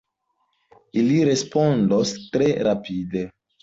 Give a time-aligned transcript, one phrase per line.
[1.03, 3.29] Ili respondos tre rapide!